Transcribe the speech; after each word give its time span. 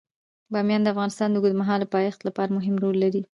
بامیان 0.53 0.81
د 0.83 0.87
افغانستان 0.93 1.27
د 1.31 1.35
اوږدمهاله 1.37 1.91
پایښت 1.95 2.19
لپاره 2.27 2.55
مهم 2.57 2.75
رول 2.83 2.95
لري. 3.03 3.21